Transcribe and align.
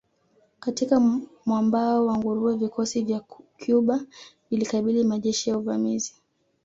Katika 0.59 0.99
mwambao 1.45 2.05
wa 2.05 2.17
nguruwe 2.17 2.55
vikosi 2.57 3.03
vya 3.03 3.19
Cuba 3.65 3.99
vilikabili 4.51 5.03
majeshi 5.03 5.49
ya 5.49 5.57
uvamizi 5.57 6.13